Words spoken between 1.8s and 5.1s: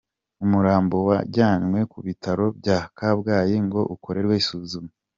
ku bitaro bya Kabgayi ngo ukorerwe isuzuma.